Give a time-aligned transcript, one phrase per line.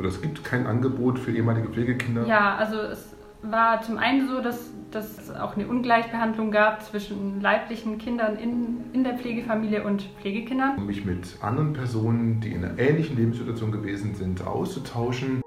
[0.00, 2.26] oder es gibt kein Angebot für ehemalige Pflegekinder?
[2.26, 7.40] Ja, also es war zum einen so, dass, dass es auch eine Ungleichbehandlung gab zwischen
[7.40, 10.78] leiblichen Kindern in, in der Pflegefamilie und Pflegekindern.
[10.78, 15.42] Um mich mit anderen Personen, die in einer ähnlichen Lebenssituation gewesen sind, auszutauschen.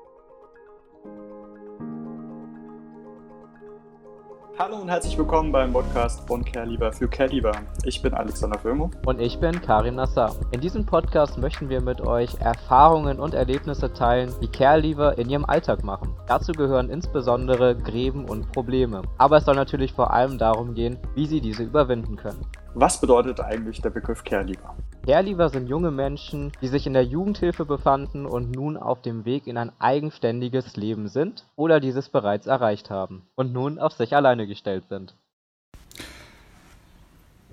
[4.63, 7.51] Hallo und herzlich willkommen beim Podcast von CareLieber für CareLieber.
[7.83, 8.89] Ich bin Alexander Firmo.
[9.05, 10.33] Und ich bin Karim Nassar.
[10.51, 15.43] In diesem Podcast möchten wir mit euch Erfahrungen und Erlebnisse teilen, die CareLieber in ihrem
[15.43, 16.15] Alltag machen.
[16.27, 19.01] Dazu gehören insbesondere Gräben und Probleme.
[19.17, 22.45] Aber es soll natürlich vor allem darum gehen, wie sie diese überwinden können.
[22.73, 24.72] Was bedeutet eigentlich der Begriff CareLieber?
[25.05, 29.47] Caregiver sind junge Menschen, die sich in der Jugendhilfe befanden und nun auf dem Weg
[29.47, 34.47] in ein eigenständiges Leben sind oder dieses bereits erreicht haben und nun auf sich alleine
[34.47, 35.13] gestellt sind.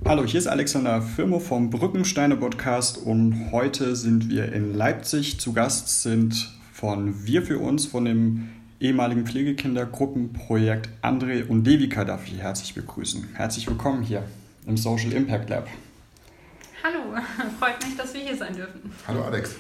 [0.04, 5.40] Hallo, hier ist Alexander Firmo vom Brückensteine Podcast und heute sind wir in Leipzig.
[5.40, 12.28] Zu Gast sind von Wir für uns, von dem ehemaligen Pflegekindergruppenprojekt André und Devika darf
[12.28, 13.30] ich herzlich begrüßen.
[13.34, 14.22] Herzlich willkommen hier
[14.68, 15.66] im Social Impact Lab.
[16.82, 17.14] Hallo,
[17.58, 18.80] freut mich, dass wir hier sein dürfen.
[19.06, 19.56] Hallo Alex.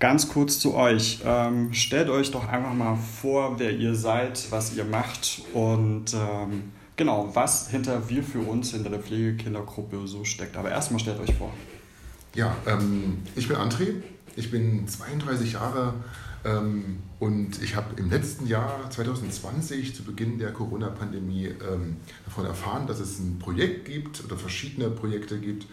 [0.00, 1.20] Ganz kurz zu euch.
[1.24, 6.72] Ähm, stellt euch doch einfach mal vor, wer ihr seid, was ihr macht und ähm,
[6.96, 10.56] genau, was hinter wir für uns, hinter der Pflegekindergruppe so steckt.
[10.56, 11.52] Aber erstmal stellt euch vor.
[12.34, 14.02] Ja, ähm, ich bin André,
[14.34, 15.94] ich bin 32 Jahre
[16.44, 22.88] ähm, und ich habe im letzten Jahr 2020 zu Beginn der Corona-Pandemie ähm, davon erfahren,
[22.88, 25.66] dass es ein Projekt gibt oder verschiedene Projekte gibt, äh,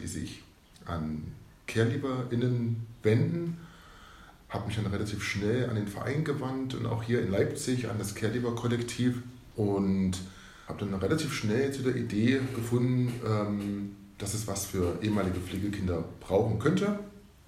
[0.00, 0.42] die sich
[0.86, 1.32] an
[1.66, 3.58] CaregiverInnen wenden.
[4.48, 7.98] Habe mich dann relativ schnell an den Verein gewandt und auch hier in Leipzig an
[7.98, 9.22] das Caregiver-Kollektiv
[9.56, 10.12] und
[10.68, 16.04] habe dann relativ schnell zu der Idee gefunden, ähm, dass es was für ehemalige Pflegekinder
[16.20, 16.98] brauchen könnte,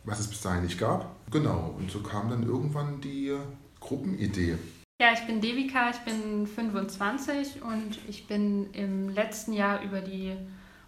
[0.05, 1.15] was es bis dahin nicht gab.
[1.31, 3.33] Genau, und so kam dann irgendwann die
[3.81, 4.57] Gruppenidee.
[5.01, 10.33] Ja, ich bin Devika, ich bin 25 und ich bin im letzten Jahr über die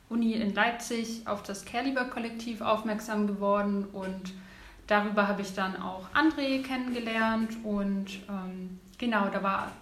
[0.08, 4.32] Uni in Leipzig auf das Caregiver-Kollektiv aufmerksam geworden und
[4.86, 9.72] darüber habe ich dann auch André kennengelernt und ähm, genau, da war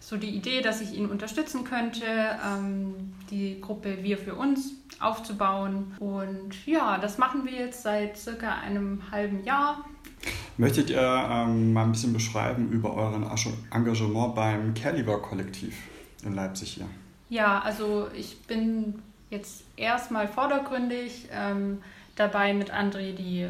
[0.00, 5.94] so die Idee, dass ich ihn unterstützen könnte, ähm, die Gruppe Wir für uns aufzubauen.
[5.98, 9.84] Und ja, das machen wir jetzt seit circa einem halben Jahr.
[10.56, 13.24] Möchtet ihr ähm, mal ein bisschen beschreiben über euren
[13.70, 15.74] Engagement beim Caregiver-Kollektiv
[16.24, 16.86] in Leipzig hier?
[17.28, 19.00] Ja, also ich bin
[19.30, 21.82] jetzt erstmal vordergründig ähm,
[22.16, 23.48] dabei, mit André die äh,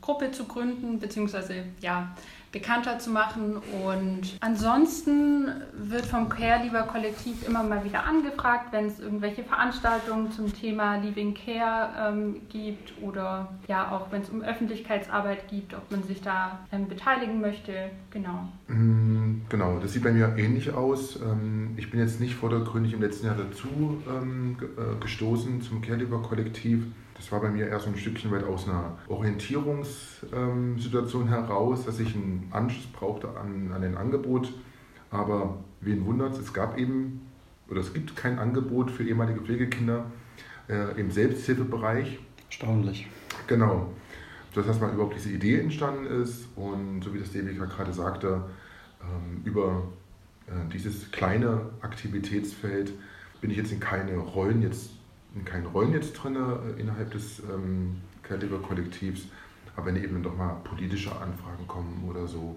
[0.00, 2.16] Gruppe zu gründen, beziehungsweise ja,
[2.56, 3.58] bekannter zu machen.
[3.84, 10.96] Und ansonsten wird vom Care-Lieber-Kollektiv immer mal wieder angefragt, wenn es irgendwelche Veranstaltungen zum Thema
[10.96, 16.22] Living Care ähm, gibt oder ja auch wenn es um Öffentlichkeitsarbeit geht, ob man sich
[16.22, 17.90] da ähm, beteiligen möchte.
[18.10, 18.48] Genau.
[18.68, 21.20] Mm, genau, das sieht bei mir ähnlich aus.
[21.20, 26.84] Ähm, ich bin jetzt nicht vordergründig im letzten Jahr dazu ähm, äh, gestoßen zum Care-Lieber-Kollektiv.
[27.16, 31.98] Das war bei mir eher so ein Stückchen weit aus einer Orientierungssituation ähm, heraus, dass
[31.98, 34.52] ich einen Anschluss brauchte an, an ein Angebot.
[35.10, 37.22] Aber wen wundert es, es gab eben
[37.68, 40.04] oder es gibt kein Angebot für ehemalige Pflegekinder
[40.68, 42.18] äh, im Selbsthilfebereich.
[42.48, 43.08] Erstaunlich.
[43.46, 43.92] Genau.
[44.54, 48.44] Das heißt, mal überhaupt diese Idee entstanden ist und so wie das DBK gerade sagte,
[49.02, 49.82] ähm, über
[50.46, 52.92] äh, dieses kleine Aktivitätsfeld
[53.40, 54.90] bin ich jetzt in keine Rollen jetzt
[55.44, 59.26] keinen Rollen jetzt drin äh, innerhalb des ähm, Caregiver-Kollektivs,
[59.76, 62.56] aber wenn eben doch mal politische Anfragen kommen oder so.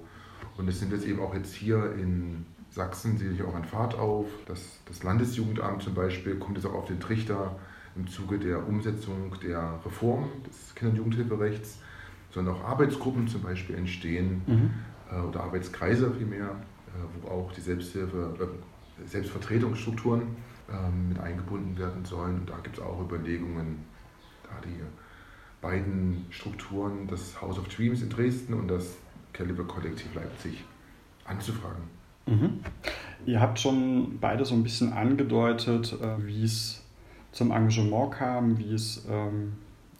[0.57, 3.95] Und es sind jetzt eben auch jetzt hier in Sachsen, sehe ich auch an Fahrt
[3.95, 4.27] auf.
[4.45, 7.57] Das, das Landesjugendamt zum Beispiel kommt jetzt auch auf den Trichter
[7.95, 11.79] im Zuge der Umsetzung der Reform des Kinder- und Jugendhilferechts,
[12.31, 14.71] sondern auch Arbeitsgruppen zum Beispiel entstehen mhm.
[15.11, 20.23] äh, oder Arbeitskreise vielmehr, äh, wo auch die Selbsthilfe, äh, Selbstvertretungsstrukturen
[20.71, 22.39] ähm, mit eingebunden werden sollen.
[22.39, 23.85] Und da gibt es auch Überlegungen,
[24.43, 24.81] da die
[25.61, 28.97] beiden Strukturen, das House of Dreams in Dresden und das
[29.33, 30.63] Caliber Kollektiv Leipzig,
[31.25, 31.83] anzufragen.
[32.25, 32.59] Mhm.
[33.25, 36.83] Ihr habt schon beide so ein bisschen angedeutet, äh, wie es
[37.31, 39.53] zum Engagement kam, wie es ähm,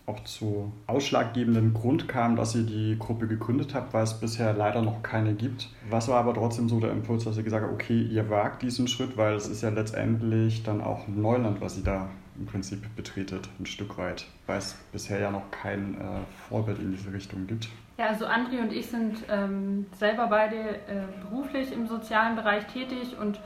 [0.10, 4.82] auch zu ausschlaggebenden Grund kam, dass ihr die Gruppe gegründet habt, weil es bisher leider
[4.82, 5.70] noch keine gibt.
[5.90, 8.88] Was war aber trotzdem so der Impuls, dass ihr gesagt habt, okay, ihr wagt diesen
[8.88, 12.10] Schritt, weil es ist ja letztendlich dann auch Neuland, was ihr da
[12.40, 16.04] im Prinzip betretet, ein Stück weit, weil es bisher ja noch kein äh,
[16.48, 17.68] Vorbild in diese Richtung gibt.
[17.98, 23.18] Ja, also André und ich sind ähm, selber beide äh, beruflich im sozialen Bereich tätig
[23.20, 23.42] und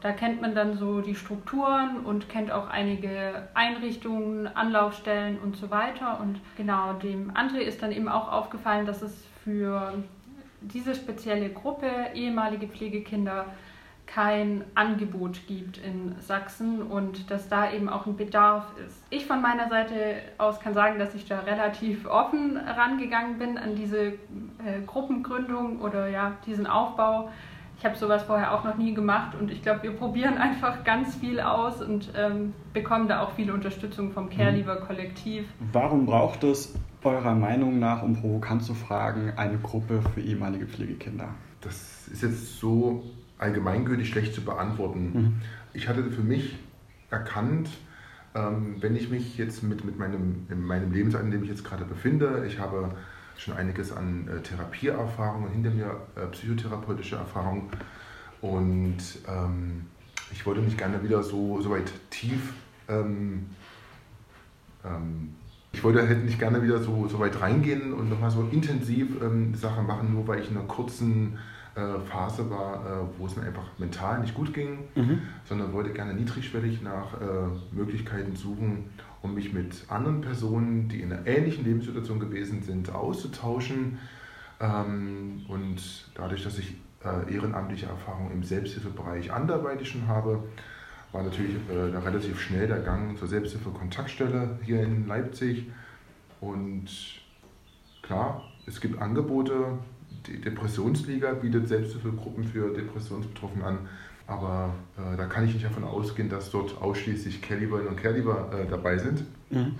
[0.00, 5.70] da kennt man dann so die Strukturen und kennt auch einige Einrichtungen, Anlaufstellen und so
[5.70, 6.20] weiter.
[6.20, 9.94] Und genau, dem André ist dann eben auch aufgefallen, dass es für
[10.60, 13.46] diese spezielle Gruppe, ehemalige Pflegekinder,
[14.06, 19.02] kein Angebot gibt in Sachsen und dass da eben auch ein Bedarf ist.
[19.10, 23.74] Ich von meiner Seite aus kann sagen, dass ich da relativ offen rangegangen bin an
[23.74, 27.30] diese äh, Gruppengründung oder ja, diesen Aufbau.
[27.78, 31.16] Ich habe sowas vorher auch noch nie gemacht und ich glaube, wir probieren einfach ganz
[31.16, 35.46] viel aus und ähm, bekommen da auch viele Unterstützung vom Care Leaver Kollektiv.
[35.72, 36.74] Warum braucht es
[37.04, 41.28] eurer Meinung nach, um provokant zu fragen, eine Gruppe für ehemalige Pflegekinder?
[41.60, 43.04] Das ist jetzt so
[43.38, 45.12] allgemeingültig schlecht zu beantworten.
[45.12, 45.32] Mhm.
[45.72, 46.56] Ich hatte für mich
[47.10, 47.68] erkannt,
[48.34, 51.64] ähm, wenn ich mich jetzt mit, mit meinem, in meinem Lebensalter, in dem ich jetzt
[51.64, 52.90] gerade befinde, ich habe
[53.36, 57.68] schon einiges an äh, Therapieerfahrungen hinter mir, äh, psychotherapeutische Erfahrungen
[58.40, 58.98] und
[59.28, 59.86] ähm,
[60.32, 62.52] ich wollte nicht gerne wieder so, so weit tief,
[62.88, 63.46] ähm,
[64.84, 65.34] ähm,
[65.72, 69.54] ich wollte halt nicht gerne wieder so, so weit reingehen und nochmal so intensiv ähm,
[69.54, 71.38] Sachen machen, nur weil ich in einer kurzen
[71.74, 75.20] äh, Phase war, äh, wo es mir einfach mental nicht gut ging, mhm.
[75.44, 77.24] sondern wollte gerne niedrigschwellig nach äh,
[77.72, 78.90] Möglichkeiten suchen,
[79.22, 83.98] um mich mit anderen Personen, die in einer ähnlichen Lebenssituation gewesen sind, auszutauschen.
[84.60, 86.74] Ähm, und dadurch, dass ich
[87.30, 90.42] ehrenamtliche Erfahrung im Selbsthilfebereich anderweitig schon habe,
[91.12, 95.70] war natürlich äh, relativ schnell der Gang zur Selbsthilfe-Kontaktstelle hier in Leipzig.
[96.40, 96.86] Und
[98.02, 99.78] klar, es gibt Angebote,
[100.26, 103.78] die Depressionsliga bietet Selbsthilfegruppen für Depressionsbetroffene an.
[104.26, 108.68] Aber äh, da kann ich nicht davon ausgehen, dass dort ausschließlich Careliberinnen und Careliber äh,
[108.68, 109.24] dabei sind.
[109.50, 109.76] Mhm.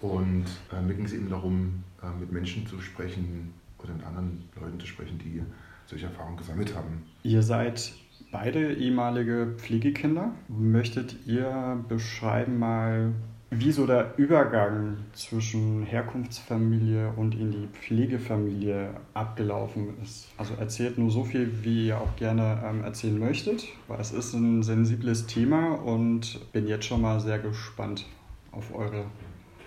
[0.00, 4.48] Und äh, mir ging es eben darum, äh, mit Menschen zu sprechen oder mit anderen
[4.60, 5.42] Leuten zu sprechen, die
[5.86, 7.02] solche Erfahrungen gesammelt haben.
[7.22, 7.92] Ihr seid
[8.30, 10.32] beide ehemalige Pflegekinder.
[10.48, 13.12] Möchtet ihr beschreiben mal,
[13.54, 20.30] wie so der Übergang zwischen Herkunftsfamilie und in die Pflegefamilie abgelaufen ist.
[20.38, 24.32] Also erzählt nur so viel, wie ihr auch gerne ähm, erzählen möchtet, weil es ist
[24.32, 28.06] ein sensibles Thema und bin jetzt schon mal sehr gespannt
[28.52, 29.04] auf eure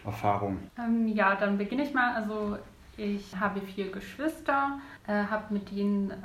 [0.04, 0.58] Erfahrung.
[0.80, 2.16] Ähm, ja, dann beginne ich mal.
[2.16, 2.58] Also
[2.98, 6.16] ich habe vier Geschwister, äh, habe mit ihnen äh,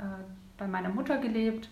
[0.57, 1.69] bei meiner Mutter gelebt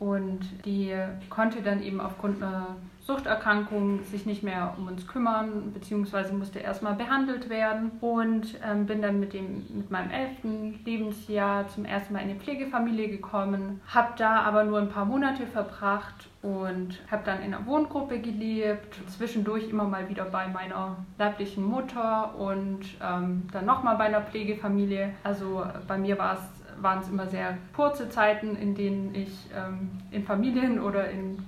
[0.00, 0.94] und die
[1.30, 2.76] konnte dann eben aufgrund einer
[3.08, 7.92] Suchterkrankung sich nicht mehr um uns kümmern, beziehungsweise musste erstmal behandelt werden.
[8.02, 12.38] Und ähm, bin dann mit, dem, mit meinem elften Lebensjahr zum ersten Mal in eine
[12.38, 17.64] Pflegefamilie gekommen, habe da aber nur ein paar Monate verbracht und habe dann in einer
[17.64, 24.04] Wohngruppe gelebt, zwischendurch immer mal wieder bei meiner leiblichen Mutter und ähm, dann nochmal bei
[24.04, 25.14] einer Pflegefamilie.
[25.24, 29.90] Also bei mir war es waren es immer sehr kurze Zeiten, in denen ich ähm,
[30.12, 31.38] in Familien oder in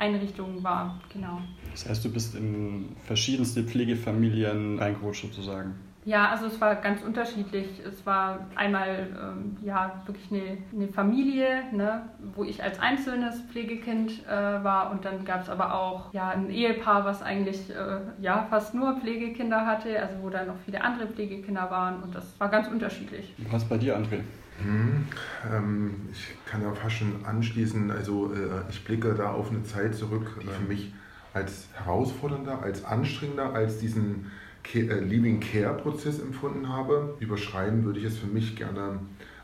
[0.00, 1.00] Einrichtungen war.
[1.12, 1.40] Genau.
[1.70, 5.74] Das heißt, du bist in verschiedenste Pflegefamilien reingerutscht sozusagen.
[6.06, 7.66] Ja, also es war ganz unterschiedlich.
[7.86, 12.02] Es war einmal ähm, ja wirklich eine, eine Familie, ne,
[12.34, 16.48] wo ich als einzelnes Pflegekind äh, war und dann gab es aber auch ja ein
[16.48, 21.06] Ehepaar, was eigentlich äh, ja fast nur Pflegekinder hatte, also wo dann noch viele andere
[21.06, 23.34] Pflegekinder waren und das war ganz unterschiedlich.
[23.50, 24.20] Was bei dir, André?
[24.62, 25.06] Hm,
[25.50, 29.94] ähm, ich kann ja fast schon anschließen, also äh, ich blicke da auf eine Zeit
[29.94, 30.92] zurück, die für mich
[31.32, 34.30] als herausfordernder, als anstrengender, als diesen
[34.62, 37.16] Ke äh, Living Care Prozess empfunden habe.
[37.20, 39.00] Überschreiben würde ich es für mich gerne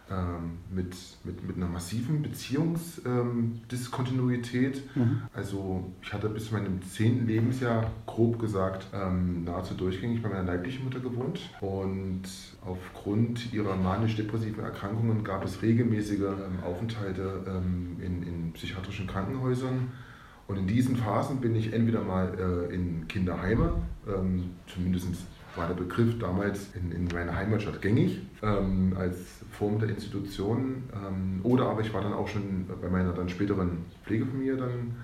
[0.08, 0.94] ähm, mit,
[1.24, 4.80] mit, mit einer massiven Beziehungsdiskontinuität.
[4.94, 5.22] Ähm, mhm.
[5.34, 10.44] Also ich hatte bis zu meinem zehnten Lebensjahr, grob gesagt, ähm, nahezu durchgängig bei meiner
[10.44, 11.40] leiblichen Mutter gewohnt.
[11.60, 12.22] Und
[12.64, 19.90] aufgrund ihrer manisch-depressiven Erkrankungen gab es regelmäßige ähm, Aufenthalte ähm, in, in psychiatrischen Krankenhäusern.
[20.46, 23.72] Und in diesen Phasen bin ich entweder mal äh, in Kinderheime,
[24.06, 25.08] ähm, zumindest
[25.56, 29.16] war der Begriff damals in, in meiner Heimatstadt gängig ähm, als
[29.52, 30.84] Form der Institution.
[30.92, 34.96] Ähm, oder aber ich war dann auch schon bei meiner dann späteren Pflegefamilie dann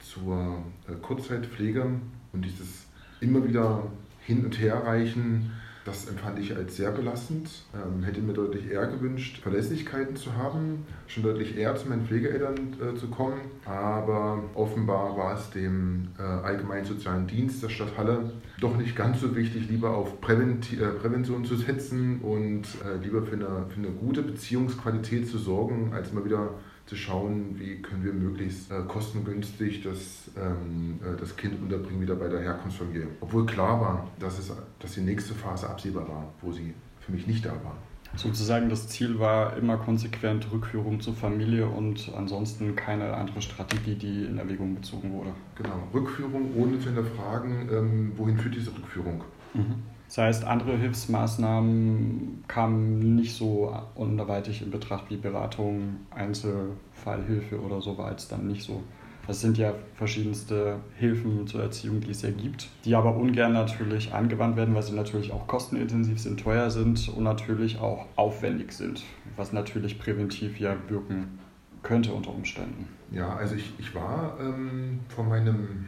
[0.00, 1.86] zur äh, Kurzzeitpflege
[2.32, 2.86] und dieses
[3.20, 3.84] immer wieder
[4.20, 5.52] hin und her reichen
[5.84, 7.50] das empfand ich als sehr belastend.
[7.74, 12.76] Ähm, hätte mir deutlich eher gewünscht, Verlässlichkeiten zu haben, schon deutlich eher zu meinen Pflegeeltern
[12.80, 13.40] äh, zu kommen.
[13.64, 19.20] Aber offenbar war es dem äh, Allgemeinen Sozialen Dienst der Stadt Halle doch nicht ganz
[19.20, 23.78] so wichtig, lieber auf Präventi äh, Prävention zu setzen und äh, lieber für eine, für
[23.78, 26.50] eine gute Beziehungsqualität zu sorgen, als immer wieder
[26.92, 32.16] zu schauen, wie können wir möglichst äh, kostengünstig das, ähm, äh, das Kind unterbringen wieder
[32.16, 33.06] bei der Herkunftsfamilie.
[33.22, 37.26] Obwohl klar war, dass, es, dass die nächste Phase absehbar war, wo sie für mich
[37.26, 37.78] nicht da war.
[38.14, 44.26] Sozusagen das Ziel war immer konsequent Rückführung zur Familie und ansonsten keine andere Strategie, die
[44.26, 45.30] in Erwägung gezogen wurde.
[45.56, 49.24] Genau, Rückführung ohne zu hinterfragen, ähm, wohin führt diese Rückführung.
[49.54, 49.76] Mhm.
[50.12, 57.96] Das heißt, andere Hilfsmaßnahmen kamen nicht so anderweitig in Betracht wie Beratung, Einzelfallhilfe oder so
[57.96, 58.82] war es dann nicht so.
[59.26, 64.12] Das sind ja verschiedenste Hilfen zur Erziehung, die es ja gibt, die aber ungern natürlich
[64.12, 69.02] angewandt werden, weil sie natürlich auch kostenintensiv sind, teuer sind und natürlich auch aufwendig sind,
[69.36, 71.38] was natürlich präventiv ja wirken
[71.82, 72.86] könnte unter Umständen.
[73.12, 75.86] Ja, also ich, ich war ähm, von meinem,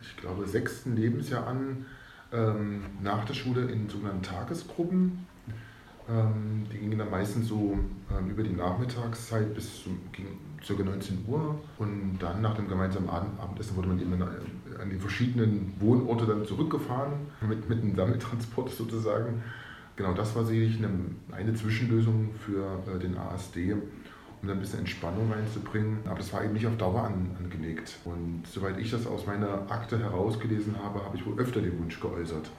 [0.00, 1.84] ich glaube, sechsten Lebensjahr an
[2.32, 5.26] ähm, nach der Schule in sogenannten Tagesgruppen.
[6.08, 7.78] Ähm, die gingen dann meistens so
[8.10, 10.82] ähm, über die Nachmittagszeit bis zum, ca.
[10.82, 15.72] 19 Uhr und dann nach dem gemeinsamen Abendessen wurde man eben äh, an die verschiedenen
[15.78, 17.12] Wohnorte dann zurückgefahren
[17.48, 19.42] mit, mit einem Sammeltransport sozusagen.
[19.96, 20.90] Genau, das war sicherlich eine,
[21.32, 23.76] eine Zwischenlösung für äh, den ASD
[24.44, 25.98] um da ein bisschen Entspannung reinzubringen.
[26.04, 27.96] Aber das war eben nicht auf Dauer an, angelegt.
[28.04, 31.98] Und soweit ich das aus meiner Akte herausgelesen habe, habe ich wohl öfter den Wunsch
[31.98, 32.50] geäußert,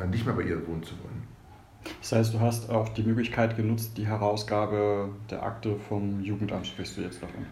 [0.00, 1.22] äh, nicht mehr bei ihr wohnen zu wollen.
[2.00, 6.96] Das heißt, du hast auch die Möglichkeit genutzt, die Herausgabe der Akte vom Jugendamt, sprichst
[6.96, 7.44] du jetzt davon?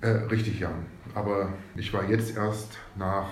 [0.00, 0.70] Äh, richtig, ja.
[1.14, 3.28] Aber ich war jetzt erst nach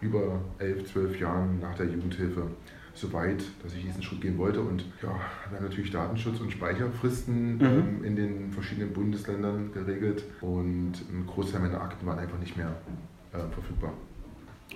[0.00, 2.46] über elf, zwölf Jahren nach der Jugendhilfe
[2.94, 4.60] so weit, dass ich diesen Schritt gehen wollte.
[4.60, 5.08] Und ja,
[5.48, 7.64] wir haben natürlich Datenschutz und Speicherfristen mhm.
[7.64, 12.74] ähm, in den verschiedenen Bundesländern geregelt und ein Großteil meiner Akten waren einfach nicht mehr
[13.32, 13.92] äh, verfügbar.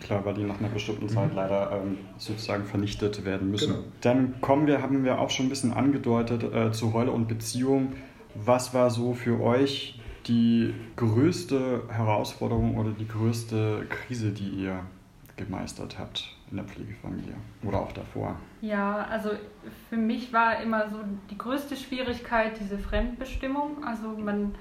[0.01, 1.37] Klar, weil die nach einer bestimmten Zeit mhm.
[1.37, 3.75] leider ähm, sozusagen vernichtet werden müssen.
[3.75, 3.85] Genau.
[4.01, 7.93] Dann kommen wir, haben wir auch schon ein bisschen angedeutet, äh, zu Rolle und Beziehung.
[8.35, 14.81] Was war so für euch die größte Herausforderung oder die größte Krise, die ihr
[15.37, 18.37] gemeistert habt in der Pflegefamilie oder auch davor?
[18.61, 19.31] Ja, also
[19.89, 20.99] für mich war immer so
[21.31, 23.85] die größte Schwierigkeit diese Fremdbestimmung.
[23.85, 24.55] Also man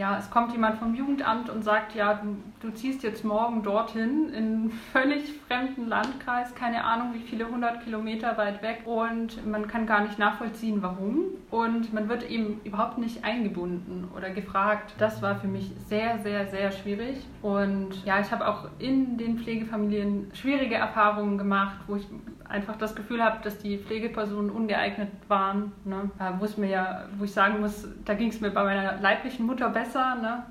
[0.00, 4.30] ja, es kommt jemand vom Jugendamt und sagt, ja, du, du, ziehst jetzt morgen dorthin
[4.30, 8.80] in einen völlig fremden Landkreis, keine Ahnung, wie viele hundert Kilometer weit weg.
[8.86, 11.24] Und man kann gar nicht nachvollziehen, warum.
[11.50, 14.94] Und man wird eben überhaupt nicht eingebunden oder gefragt.
[14.96, 17.18] Das war für mich sehr, sehr, sehr schwierig.
[17.42, 22.06] Und ja, ich habe auch in den Pflegefamilien schwierige Erfahrungen gemacht, wo ich
[22.50, 25.72] einfach das Gefühl habe, dass die Pflegepersonen ungeeignet waren.
[25.84, 26.10] Ne?
[26.38, 29.46] Wo, es mir ja, wo ich sagen muss, da ging es mir bei meiner leiblichen
[29.46, 30.16] Mutter besser.
[30.16, 30.44] Ne?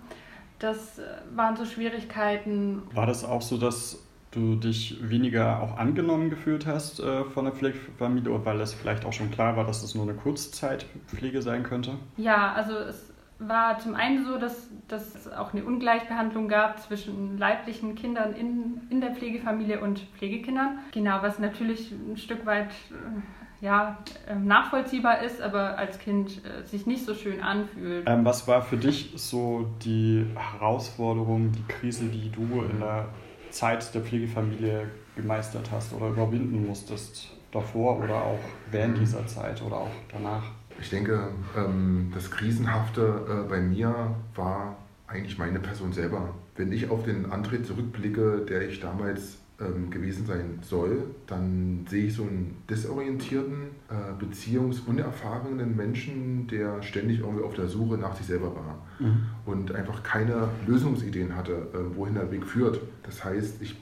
[0.59, 1.03] Das äh,
[1.35, 2.81] waren so Schwierigkeiten.
[2.93, 7.53] War das auch so, dass du dich weniger auch angenommen gefühlt hast äh, von der
[7.53, 11.95] Pflegefamilie, weil es vielleicht auch schon klar war, dass es nur eine Kurzzeitpflege sein könnte?
[12.17, 13.08] Ja, also es
[13.39, 18.81] war zum einen so, dass, dass es auch eine Ungleichbehandlung gab zwischen leiblichen Kindern in,
[18.89, 20.79] in der Pflegefamilie und Pflegekindern.
[20.91, 26.65] Genau, was natürlich ein Stück weit äh, ja, ähm, nachvollziehbar ist, aber als Kind äh,
[26.65, 28.07] sich nicht so schön anfühlt.
[28.07, 33.07] Ähm, was war für dich so die Herausforderung, die Krise, die du in der
[33.51, 37.31] Zeit der Pflegefamilie gemeistert hast oder überwinden musstest?
[37.51, 40.43] Davor oder auch während dieser Zeit oder auch danach?
[40.81, 46.33] Ich denke, ähm, das Krisenhafte äh, bei mir war eigentlich meine Person selber.
[46.55, 52.05] Wenn ich auf den Antritt zurückblicke, der ich damals ähm, gewesen sein soll, dann sehe
[52.05, 58.27] ich so einen desorientierten, äh, beziehungsunerfahrenen Menschen, der ständig irgendwie auf der Suche nach sich
[58.27, 59.23] selber war mhm.
[59.45, 62.79] und einfach keine Lösungsideen hatte, äh, wohin der Weg führt.
[63.03, 63.75] Das heißt, ich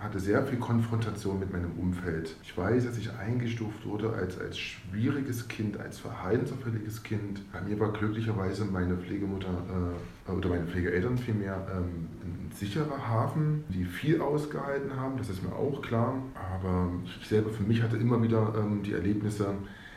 [0.00, 2.34] hatte sehr viel Konfrontation mit meinem Umfeld.
[2.42, 7.42] Ich weiß, dass ich eingestuft wurde als, als schwieriges Kind, als verhaltensauffälliges Kind.
[7.52, 9.94] Bei mir war glücklicherweise meine Pflegemutter
[10.28, 15.42] äh, oder meine Pflegeeltern vielmehr ähm, ein sicherer Hafen, die viel ausgehalten haben, das ist
[15.42, 16.14] mir auch klar.
[16.34, 19.54] Aber ich selber für mich hatte immer wieder ähm, die Erlebnisse,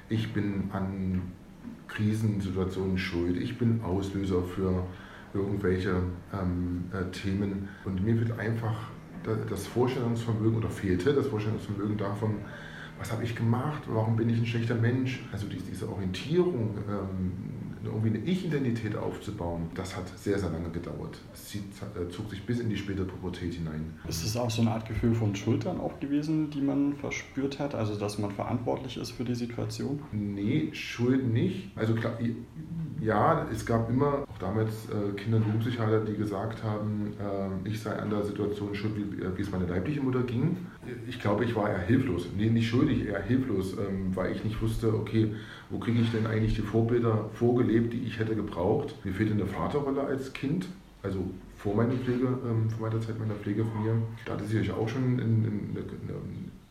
[0.10, 1.22] ich bin an
[1.88, 4.86] Krisensituationen schuld, ich bin Auslöser für
[5.34, 8.90] irgendwelche ähm, äh, Themen und mir wird einfach
[9.50, 12.40] das Vorstellungsvermögen oder fehlte das Vorstellungsvermögen davon,
[13.00, 15.24] was habe ich gemacht, warum bin ich ein schlechter Mensch.
[15.32, 17.32] Also diese Orientierung, ähm,
[17.84, 21.20] irgendwie eine Ich-Identität aufzubauen, das hat sehr, sehr lange gedauert.
[21.34, 21.60] Es äh,
[22.10, 23.94] zog sich bis in die späte Pubertät hinein.
[24.08, 27.76] Ist es auch so eine Art Gefühl von Schultern auch gewesen, die man verspürt hat?
[27.76, 30.00] Also, dass man verantwortlich ist für die Situation?
[30.12, 31.72] Nee, Schuld nicht.
[31.76, 32.18] Also klar,
[33.02, 37.82] ja, es gab immer, auch damals äh, Kinder- und Jugendpsychiater, die gesagt haben, äh, ich
[37.82, 40.56] sei an der Situation schuld, wie, es meiner leiblichen Mutter ging.
[41.08, 42.28] Ich glaube, ich war eher hilflos.
[42.38, 45.36] Nee, nicht schuldig, eher hilflos, ähm, weil ich nicht wusste, okay,
[45.74, 48.96] wo kriege ich denn eigentlich die Vorbilder vorgelebt, die ich hätte gebraucht.
[49.04, 50.68] Mir fehlte eine Vaterrolle als Kind,
[51.02, 51.20] also
[51.58, 53.96] vor meiner Pflege, ähm, vor meiner Zeit meiner Pflegefamilie.
[54.26, 55.76] Da hatte sicherlich auch schon ein,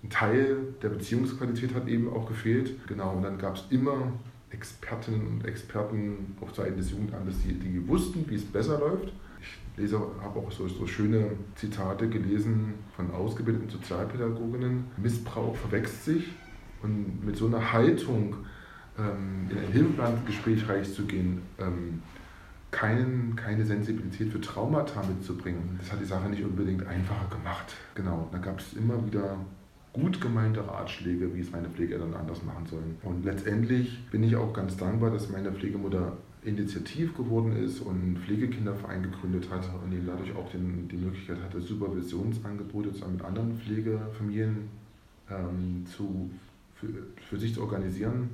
[0.05, 2.87] ein Teil der Beziehungsqualität hat eben auch gefehlt.
[2.87, 4.13] Genau, und dann gab es immer
[4.51, 9.13] Expertinnen und Experten auf Seiten des Jugendamtes, die, die wussten, wie es besser läuft.
[9.41, 14.85] Ich lese, habe auch so, so schöne Zitate gelesen von ausgebildeten Sozialpädagoginnen.
[14.97, 16.33] Missbrauch verwechselt sich
[16.83, 18.37] Und mit so einer Haltung
[18.99, 22.03] in ein Hilfeplangespräch reinzugehen, ähm,
[22.71, 27.75] keinen, keine Sensibilität für Traumata mitzubringen, das hat die Sache nicht unbedingt einfacher gemacht.
[27.95, 29.37] Genau, da gab es immer wieder
[29.93, 32.97] gut gemeinte Ratschläge, wie es meine Pflegeeltern anders machen sollen.
[33.03, 38.17] Und letztendlich bin ich auch ganz dankbar, dass meine Pflegemutter initiativ geworden ist und einen
[38.17, 43.59] Pflegekinderverein gegründet hat und eben dadurch auch den, die Möglichkeit hatte, Supervisionsangebote zusammen mit anderen
[43.59, 44.69] Pflegefamilien
[45.31, 46.31] ähm, zu,
[46.75, 46.89] für,
[47.29, 48.31] für sich zu organisieren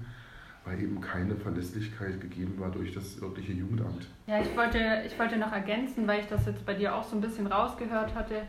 [0.68, 4.06] weil eben keine Verlässlichkeit gegeben war durch das örtliche Jugendamt.
[4.26, 7.16] Ja, ich wollte, ich wollte noch ergänzen, weil ich das jetzt bei dir auch so
[7.16, 8.42] ein bisschen rausgehört hatte,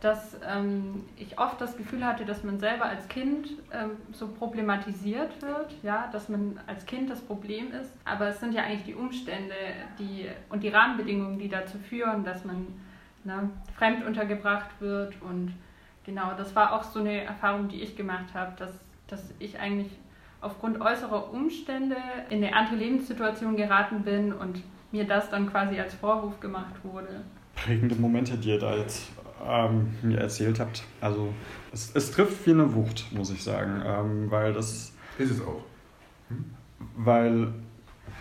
[0.00, 5.40] dass ähm, ich oft das Gefühl hatte, dass man selber als Kind ähm, so problematisiert
[5.40, 7.92] wird, ja, dass man als Kind das Problem ist.
[8.04, 9.54] Aber es sind ja eigentlich die Umstände
[10.00, 12.66] die, und die Rahmenbedingungen, die dazu führen, dass man
[13.22, 15.14] ne, fremd untergebracht wird.
[15.22, 15.52] Und
[16.04, 18.72] genau, das war auch so eine Erfahrung, die ich gemacht habe, dass,
[19.06, 19.92] dass ich eigentlich
[20.42, 21.96] aufgrund äußerer Umstände
[22.28, 27.22] in eine andere Lebenssituation geraten bin und mir das dann quasi als Vorwurf gemacht wurde.
[27.54, 29.10] Prägende Momente, die ihr da jetzt
[29.46, 30.82] ähm, mir erzählt habt.
[31.00, 31.32] Also
[31.72, 35.64] es, es, trifft wie eine Wucht, muss ich sagen, ähm, weil das ist es auch.
[36.28, 36.44] Hm?
[36.96, 37.54] Weil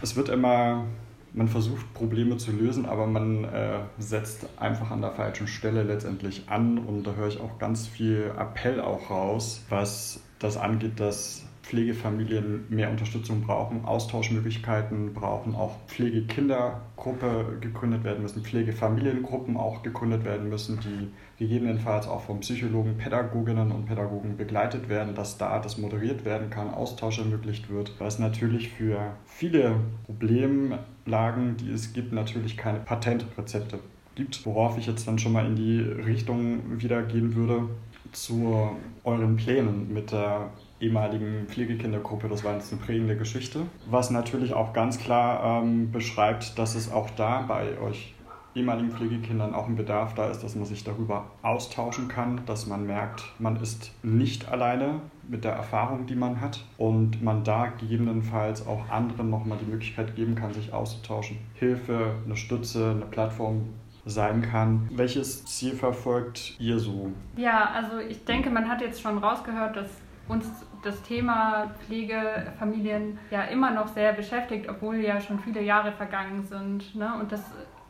[0.02, 0.86] es wird immer,
[1.34, 6.44] man versucht Probleme zu lösen, aber man äh, setzt einfach an der falschen Stelle letztendlich
[6.48, 11.46] an und da höre ich auch ganz viel Appell auch raus, was das angeht, dass
[11.64, 20.50] Pflegefamilien mehr Unterstützung brauchen, Austauschmöglichkeiten brauchen, auch Pflegekindergruppe gegründet werden müssen, Pflegefamiliengruppen auch gegründet werden
[20.50, 26.26] müssen, die gegebenenfalls auch von Psychologen, Pädagoginnen und Pädagogen begleitet werden, dass da das moderiert
[26.26, 29.76] werden kann, Austausch ermöglicht wird, weil es natürlich für viele
[30.06, 33.80] Problemlagen, die es gibt, natürlich keine Patentrezepte
[34.16, 37.70] gibt, worauf ich jetzt dann schon mal in die Richtung wieder gehen würde
[38.12, 40.50] zu euren Plänen mit der
[40.82, 42.28] ehemaligen Pflegekindergruppe.
[42.28, 43.62] Das war jetzt eine prägende Geschichte.
[43.90, 48.14] Was natürlich auch ganz klar ähm, beschreibt, dass es auch da bei euch
[48.54, 52.86] ehemaligen Pflegekindern auch ein Bedarf da ist, dass man sich darüber austauschen kann, dass man
[52.86, 58.68] merkt, man ist nicht alleine mit der Erfahrung, die man hat und man da gegebenenfalls
[58.68, 61.38] auch anderen nochmal die Möglichkeit geben kann, sich auszutauschen.
[61.54, 63.70] Hilfe, eine Stütze, eine Plattform
[64.06, 64.90] sein kann.
[64.92, 67.12] Welches Ziel verfolgt ihr so?
[67.38, 69.90] Ja, also ich denke, man hat jetzt schon rausgehört, dass
[70.28, 70.46] uns
[70.84, 76.96] das Thema Pflegefamilien ja immer noch sehr beschäftigt, obwohl ja schon viele Jahre vergangen sind.
[76.96, 77.14] Ne?
[77.20, 77.44] Und das,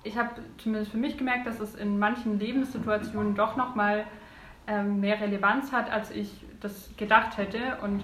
[0.04, 4.06] ich habe zumindest für mich gemerkt, dass es in manchen Lebenssituationen doch nochmal
[4.68, 7.78] ähm, mehr Relevanz hat, als ich das gedacht hätte.
[7.82, 8.04] Und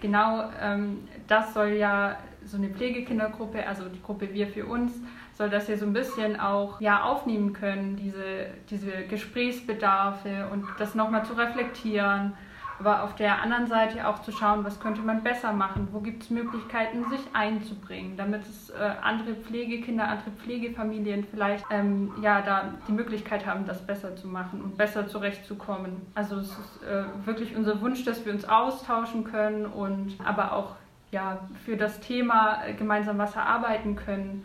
[0.00, 4.92] genau ähm, das soll ja so eine Pflegekindergruppe, also die Gruppe Wir für uns,
[5.34, 10.94] soll das ja so ein bisschen auch ja, aufnehmen können, diese, diese Gesprächsbedarfe und das
[10.94, 12.34] nochmal zu reflektieren
[12.78, 16.24] aber auf der anderen Seite auch zu schauen, was könnte man besser machen, wo gibt
[16.24, 22.74] es Möglichkeiten, sich einzubringen, damit es äh, andere Pflegekinder, andere Pflegefamilien vielleicht ähm, ja, da
[22.86, 26.02] die Möglichkeit haben, das besser zu machen und besser zurechtzukommen.
[26.14, 30.76] Also es ist äh, wirklich unser Wunsch, dass wir uns austauschen können und aber auch
[31.12, 34.44] ja, für das Thema gemeinsam was erarbeiten können.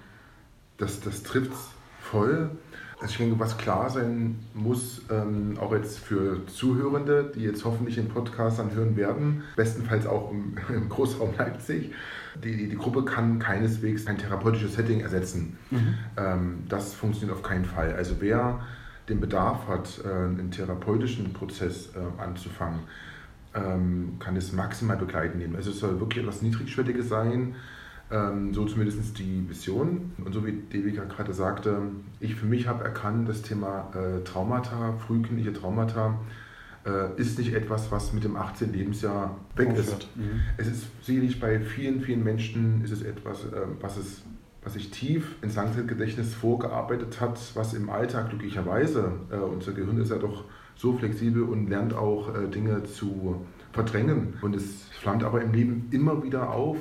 [0.78, 1.52] Das, das trifft
[2.00, 2.52] voll.
[3.02, 7.96] Also ich denke, was klar sein muss, ähm, auch jetzt für Zuhörende, die jetzt hoffentlich
[7.96, 11.94] den Podcast anhören werden, bestenfalls auch im, im Großraum Leipzig,
[12.44, 15.58] die, die Gruppe kann keineswegs ein therapeutisches Setting ersetzen.
[15.72, 15.98] Mhm.
[16.16, 17.94] Ähm, das funktioniert auf keinen Fall.
[17.96, 18.62] Also wer
[19.10, 22.82] den Bedarf hat, äh, einen therapeutischen Prozess äh, anzufangen,
[23.56, 25.56] ähm, kann es maximal begleiten nehmen.
[25.56, 27.56] Also es soll wirklich etwas Niedrigschwelliges sein,
[28.52, 30.12] so zumindest die Vision.
[30.24, 31.78] Und so wie Devika gerade sagte,
[32.20, 36.20] ich für mich habe erkannt, das Thema äh, Traumata, frühkindliche Traumata,
[36.86, 38.74] äh, ist nicht etwas, was mit dem 18.
[38.74, 40.10] Lebensjahr weg ist.
[40.16, 40.42] Mhm.
[40.58, 44.24] Es ist sicherlich bei vielen, vielen Menschen ist es etwas, äh, was es
[44.64, 49.12] was sich tief ins Langzeitgedächtnis vorgearbeitet hat, was im Alltag glücklicherweise,
[49.52, 50.44] unser Gehirn ist ja doch
[50.76, 54.36] so flexibel und lernt auch Dinge zu verdrängen.
[54.44, 56.78] Und es flammt aber im Leben immer wieder auf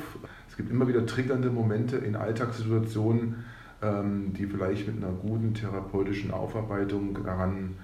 [0.60, 3.36] gibt immer wieder triggernde Momente in Alltagssituationen,
[3.80, 7.76] ähm, die vielleicht mit einer guten therapeutischen Aufarbeitung daran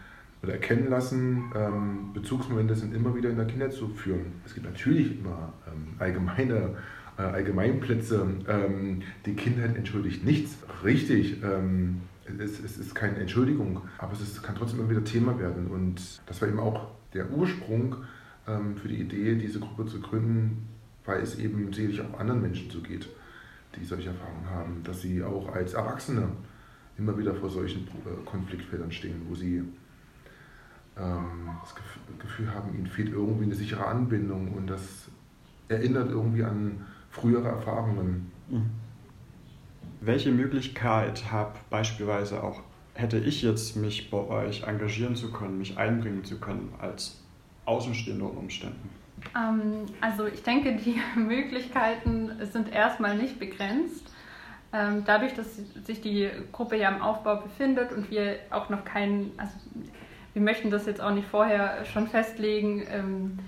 [0.43, 1.51] oder erkennen lassen.
[1.55, 4.27] Ähm, Bezugsmomente sind immer wieder in der Kindheit zu führen.
[4.45, 6.77] Es gibt natürlich immer ähm, allgemeine
[7.17, 8.27] äh, Allgemeinplätze.
[8.47, 10.59] Ähm, die Kindheit entschuldigt nichts.
[10.85, 11.43] Richtig.
[11.43, 12.03] Ähm,
[12.39, 15.69] es, es, ist keine Entschuldigung, aber es ist, kann trotzdem immer wieder Thema werden.
[15.69, 17.97] Und das war eben auch der Ursprung
[18.47, 20.76] ähm, für die Idee, diese Gruppe zu gründen,
[21.07, 23.09] weil es eben sicherlich auch anderen Menschen so geht,
[23.75, 26.29] die solche Erfahrungen haben, dass sie auch als Erwachsene
[26.99, 29.63] immer wieder vor solchen äh, Konfliktfeldern stehen, wo sie
[30.99, 31.75] ähm, das
[32.19, 35.09] Gefühl haben, ihnen fehlt irgendwie eine sichere Anbindung und dass
[35.69, 38.31] erinnert irgendwie an frühere Erfahrungen.
[38.49, 38.71] Mhm.
[40.01, 42.63] Welche Möglichkeit habe beispielsweise auch,
[42.95, 47.21] hätte ich jetzt mich bei euch engagieren zu können, mich einbringen zu können als
[47.65, 48.89] Außenstehender unter Umständen?
[49.37, 54.13] Ähm, also ich denke, die Möglichkeiten sind erstmal nicht begrenzt.
[54.73, 59.33] Ähm, dadurch, dass sich die Gruppe ja im Aufbau befindet und wir auch noch keinen,
[59.37, 59.53] also
[60.33, 63.39] wir möchten das jetzt auch nicht vorher schon festlegen, ähm,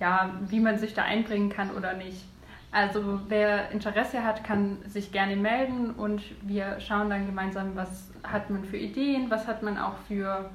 [0.00, 2.24] ja, wie man sich da einbringen kann oder nicht.
[2.70, 8.50] Also wer Interesse hat, kann sich gerne melden und wir schauen dann gemeinsam, was hat
[8.50, 10.50] man für Ideen, was hat man auch für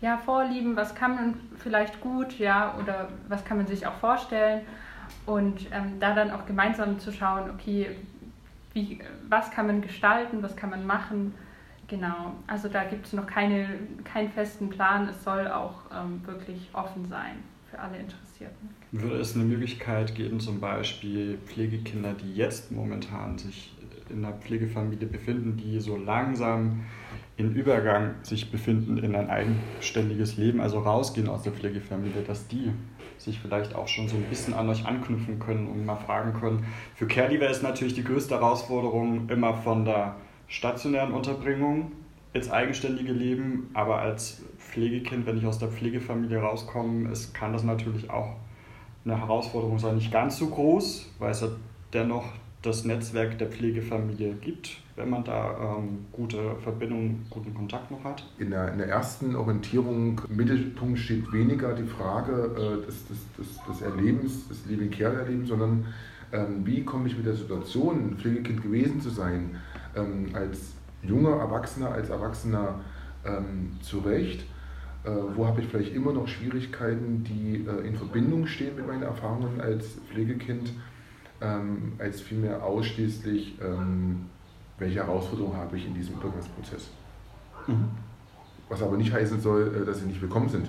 [0.00, 4.62] ja, Vorlieben, was kann man vielleicht gut, ja, oder was kann man sich auch vorstellen
[5.24, 7.96] und ähm, da dann auch gemeinsam zu schauen, okay,
[8.72, 11.34] wie, was kann man gestalten, was kann man machen.
[11.88, 13.68] Genau, also da gibt es noch keine,
[14.04, 17.36] keinen festen Plan, es soll auch ähm, wirklich offen sein
[17.70, 18.70] für alle Interessierten.
[18.92, 23.75] Würde es eine Möglichkeit geben, zum Beispiel Pflegekinder, die jetzt momentan sich
[24.10, 26.84] in einer Pflegefamilie befinden, die so langsam
[27.36, 32.72] in Übergang sich befinden in ein eigenständiges Leben, also rausgehen aus der Pflegefamilie, dass die
[33.18, 36.66] sich vielleicht auch schon so ein bisschen an euch anknüpfen können und mal fragen können.
[36.94, 40.16] Für Care ist natürlich die größte Herausforderung immer von der
[40.48, 41.92] stationären Unterbringung
[42.32, 47.64] ins eigenständige Leben, aber als Pflegekind, wenn ich aus der Pflegefamilie rauskomme, ist, kann das
[47.64, 48.36] natürlich auch
[49.04, 51.48] eine Herausforderung sein, nicht ganz so groß, weil es ja
[51.92, 52.24] dennoch
[52.62, 58.26] das Netzwerk der Pflegefamilie gibt, wenn man da ähm, gute Verbindungen, guten Kontakt noch hat?
[58.38, 63.18] In der, in der ersten Orientierung im Mittelpunkt steht weniger die Frage äh, des, des,
[63.38, 65.86] des, des Erlebens, des Living Care Erlebens, sondern
[66.32, 69.56] ähm, wie komme ich mit der Situation, ein Pflegekind gewesen zu sein,
[69.94, 72.80] ähm, als junger Erwachsener, als Erwachsener
[73.24, 74.44] ähm, zurecht
[75.06, 79.04] äh, wo habe ich vielleicht immer noch Schwierigkeiten, die äh, in Verbindung stehen mit meinen
[79.04, 80.72] Erfahrungen als Pflegekind,
[81.40, 84.26] ähm, als vielmehr ausschließlich, ähm,
[84.78, 86.88] welche Herausforderungen habe ich in diesem Übergangsprozess.
[87.66, 87.88] Mhm.
[88.68, 90.68] Was aber nicht heißen soll, äh, dass sie nicht willkommen sind.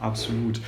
[0.00, 0.60] Absolut.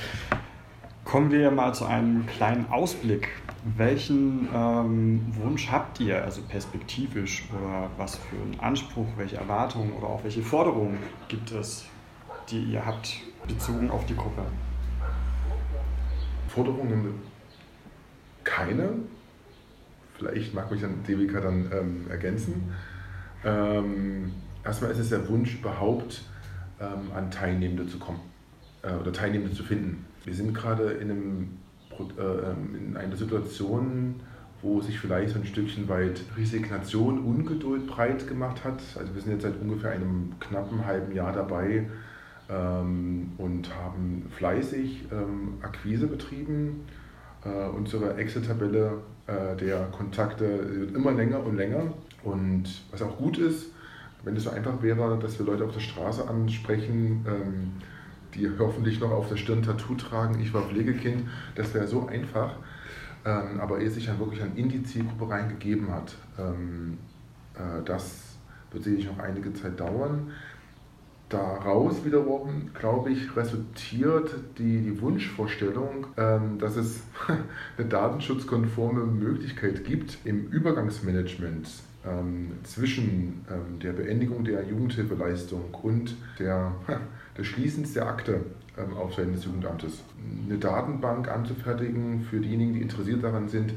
[1.05, 3.29] Kommen wir mal zu einem kleinen Ausblick.
[3.75, 10.07] Welchen ähm, Wunsch habt ihr, also perspektivisch, oder was für einen Anspruch, welche Erwartungen oder
[10.07, 10.97] auch welche Forderungen
[11.27, 11.85] gibt es
[12.49, 14.43] die ihr habt, bezogen auf die Gruppe?
[16.47, 17.13] Forderungen
[18.43, 18.89] keine.
[20.19, 22.71] Vielleicht mag mich dann Devika dann ähm, ergänzen.
[23.43, 24.31] Ähm,
[24.63, 26.23] erstmal ist es der Wunsch, überhaupt
[26.79, 28.19] ähm, an Teilnehmende zu kommen
[28.83, 30.05] äh, oder Teilnehmende zu finden.
[30.25, 31.47] Wir sind gerade in, einem,
[31.97, 34.15] äh, ähm, in einer Situation,
[34.61, 38.81] wo sich vielleicht so ein Stückchen weit Resignation, Ungeduld breit gemacht hat.
[38.97, 41.87] Also wir sind jetzt seit ungefähr einem knappen halben Jahr dabei,
[42.49, 46.85] ähm, und haben fleißig ähm, Akquise betrieben.
[47.45, 51.93] Äh, unsere Excel-Tabelle äh, der Kontakte wird immer länger und länger.
[52.23, 53.67] Und was auch gut ist,
[54.23, 57.71] wenn es so einfach wäre, dass wir Leute auf der Straße ansprechen, ähm,
[58.35, 61.23] die hoffentlich noch auf der Stirn Tattoo tragen, ich war Pflegekind,
[61.55, 62.55] das wäre so einfach.
[63.25, 66.97] Ähm, aber ehe sich dann wirklich an in die Zielgruppe reingegeben hat, ähm,
[67.53, 68.37] äh, das
[68.71, 70.31] wird sicherlich noch einige Zeit dauern
[71.29, 77.03] daraus wiederum, glaube ich, resultiert die, die Wunschvorstellung, ähm, dass es
[77.77, 81.69] eine datenschutzkonforme Möglichkeit gibt, im Übergangsmanagement
[82.05, 86.71] ähm, zwischen ähm, der Beendigung der Jugendhilfeleistung und der,
[87.37, 88.41] des Schließens der Akte
[88.77, 90.03] ähm, auf Seiten des Jugendamtes
[90.45, 93.73] eine Datenbank anzufertigen für diejenigen, die interessiert daran sind,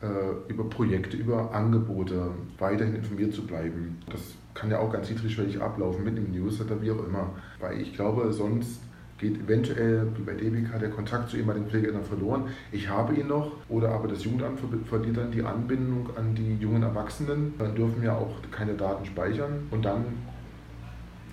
[0.00, 3.98] äh, über Projekte, über Angebote weiterhin informiert zu bleiben.
[4.10, 4.20] Das
[4.54, 7.30] kann ja auch ganz niedrigschwellig ablaufen mit dem Newsletter, wie auch immer.
[7.60, 8.80] Weil ich glaube, sonst
[9.18, 12.48] geht eventuell, wie bei DBK, der Kontakt zu ehemaligen Pflegeeltern verloren.
[12.72, 16.82] Ich habe ihn noch, oder aber das Jugendamt verliert dann die Anbindung an die jungen
[16.82, 17.54] Erwachsenen.
[17.58, 19.66] Dann dürfen wir auch keine Daten speichern.
[19.70, 20.04] Und dann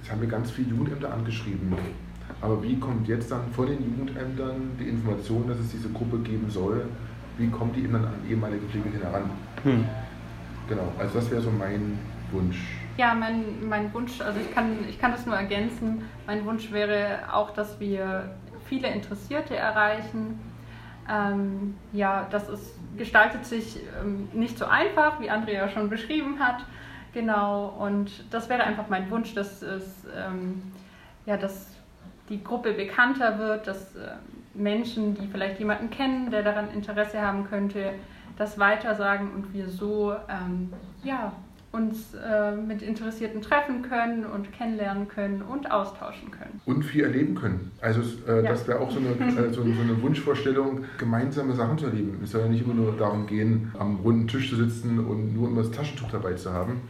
[0.01, 1.75] das haben wir ganz viele Jugendämter angeschrieben.
[2.41, 6.49] Aber wie kommt jetzt dann von den Jugendämtern die Information, dass es diese Gruppe geben
[6.49, 6.85] soll?
[7.37, 9.29] Wie kommt die eben dann an ehemalige Pflegekinder heran?
[9.63, 9.85] Hm.
[10.67, 11.99] Genau, also das wäre so mein
[12.31, 12.80] Wunsch.
[12.97, 17.19] Ja, mein, mein Wunsch, also ich kann, ich kann das nur ergänzen, mein Wunsch wäre
[17.31, 20.39] auch, dass wir viele Interessierte erreichen.
[21.09, 26.65] Ähm, ja, das ist, gestaltet sich ähm, nicht so einfach, wie Andrea schon beschrieben hat.
[27.13, 30.61] Genau, und das wäre einfach mein Wunsch, dass, es, ähm,
[31.25, 31.75] ja, dass
[32.29, 34.11] die Gruppe bekannter wird, dass äh,
[34.53, 37.93] Menschen, die vielleicht jemanden kennen, der daran Interesse haben könnte,
[38.37, 40.71] das weitersagen und wir so ähm,
[41.03, 41.33] ja,
[41.71, 46.59] uns äh, mit Interessierten treffen können und kennenlernen können und austauschen können.
[46.65, 47.71] Und viel erleben können.
[47.79, 48.49] Also äh, ja.
[48.49, 49.09] das wäre auch so eine,
[49.47, 52.19] äh, so, so, eine Wunschvorstellung, gemeinsame Sachen zu erleben.
[52.23, 55.47] Es soll ja nicht immer nur darum gehen, am runden Tisch zu sitzen und nur
[55.47, 56.81] immer das Taschentuch dabei zu haben.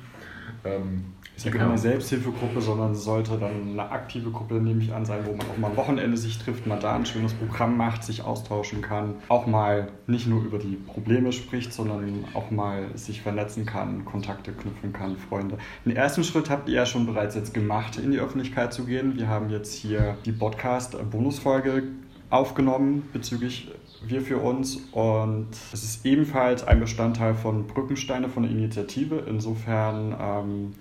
[0.63, 1.65] Ähm, ist ja genau.
[1.65, 5.47] keine Selbsthilfegruppe, sondern es sollte dann eine aktive Gruppe, nehme ich an, sein, wo man
[5.47, 9.15] auch mal am Wochenende sich trifft, mal da ein schönes Programm macht, sich austauschen kann,
[9.27, 14.51] auch mal nicht nur über die Probleme spricht, sondern auch mal sich vernetzen kann, Kontakte
[14.51, 15.57] knüpfen kann, Freunde.
[15.83, 19.17] Den ersten Schritt habt ihr ja schon bereits jetzt gemacht, in die Öffentlichkeit zu gehen.
[19.17, 21.83] Wir haben jetzt hier die Podcast-Bonusfolge
[22.29, 23.71] aufgenommen bezüglich
[24.03, 29.23] wir für uns und es ist ebenfalls ein Bestandteil von Brückensteine von der Initiative.
[29.27, 30.71] Insofern ähm,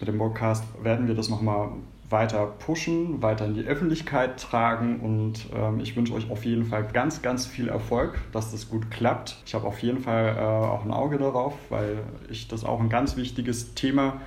[0.00, 1.70] mit dem Podcast werden wir das nochmal
[2.10, 6.84] weiter pushen, weiter in die Öffentlichkeit tragen und ähm, ich wünsche euch auf jeden Fall
[6.92, 9.36] ganz, ganz viel Erfolg, dass das gut klappt.
[9.46, 12.88] Ich habe auf jeden Fall äh, auch ein Auge darauf, weil ich das auch ein
[12.88, 14.20] ganz wichtiges Thema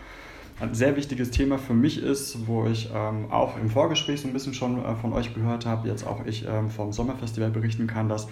[0.60, 4.34] ein sehr wichtiges Thema für mich ist, wo ich ähm, auch im Vorgespräch so ein
[4.34, 8.10] bisschen schon äh, von euch gehört habe, jetzt auch ich ähm, vom Sommerfestival berichten kann,
[8.10, 8.28] dass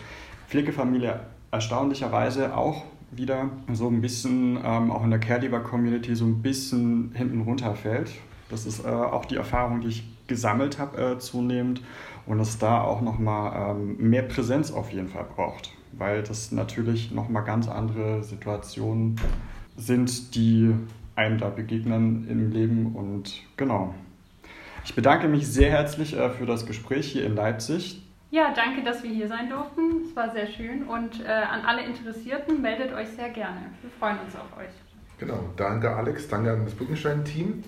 [0.47, 1.19] Pflegefamilie
[1.51, 7.41] erstaunlicherweise auch wieder so ein bisschen ähm, auch in der Caregiver-Community so ein bisschen hinten
[7.41, 8.11] runterfällt.
[8.49, 11.81] Das ist äh, auch die Erfahrung, die ich gesammelt habe äh, zunehmend
[12.25, 17.11] und es da auch nochmal ähm, mehr Präsenz auf jeden Fall braucht, weil das natürlich
[17.11, 19.15] nochmal ganz andere Situationen
[19.77, 20.73] sind, die
[21.15, 23.93] einem da begegnen im Leben und genau.
[24.83, 28.01] Ich bedanke mich sehr herzlich äh, für das Gespräch hier in Leipzig.
[28.31, 30.03] Ja, danke, dass wir hier sein durften.
[30.03, 30.83] Es war sehr schön.
[30.83, 33.61] Und äh, an alle Interessierten, meldet euch sehr gerne.
[33.81, 34.69] Wir freuen uns auf euch.
[35.17, 37.63] Genau, danke Alex, danke an das Brückenstein-Team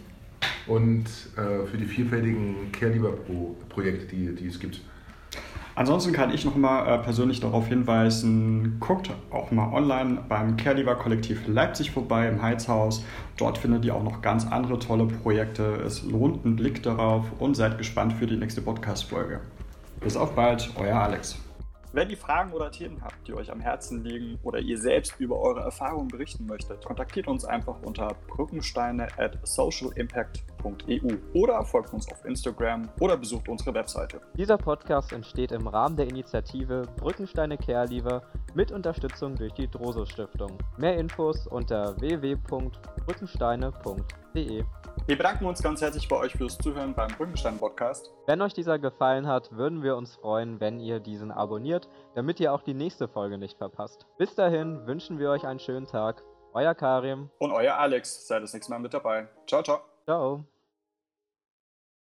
[0.68, 1.06] und
[1.38, 4.82] äh, für die vielfältigen Care-Lieber-Projekte, die, die es gibt.
[5.78, 10.84] Ansonsten kann ich noch mal äh, persönlich darauf hinweisen, guckt auch mal online beim Care
[10.96, 13.04] Kollektiv Leipzig vorbei im Heizhaus.
[13.38, 15.76] Dort findet ihr auch noch ganz andere tolle Projekte.
[15.86, 19.40] Es lohnt einen Blick darauf und seid gespannt für die nächste Podcast-Folge.
[20.00, 21.38] Bis auf bald, euer Alex.
[21.98, 25.40] Wenn ihr Fragen oder Themen habt, die euch am Herzen liegen oder ihr selbst über
[25.40, 32.24] eure Erfahrungen berichten möchtet, kontaktiert uns einfach unter brückensteine at socialimpact.eu oder folgt uns auf
[32.24, 34.22] Instagram oder besucht unsere Webseite.
[34.36, 38.22] Dieser Podcast entsteht im Rahmen der Initiative Brückensteine Care
[38.54, 40.52] mit Unterstützung durch die Droso Stiftung.
[40.78, 41.96] Mehr Infos unter
[44.38, 44.66] www.brückensteine.de.
[45.06, 48.12] Wir bedanken uns ganz herzlich bei euch fürs Zuhören beim Brückenstein Podcast.
[48.26, 52.54] Wenn euch dieser gefallen hat, würden wir uns freuen, wenn ihr diesen abonniert, damit ihr
[52.54, 54.06] auch die nächste Folge nicht verpasst.
[54.18, 56.24] Bis dahin wünschen wir euch einen schönen Tag.
[56.54, 57.30] Euer Karim.
[57.40, 58.28] Und euer Alex.
[58.28, 59.28] Seid das nächste Mal mit dabei.
[59.48, 59.82] Ciao, ciao.
[60.06, 60.57] Ciao.